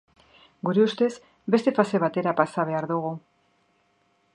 [0.69, 1.11] Gure ustez,
[1.57, 3.17] beste fase batera pasa behar dugu.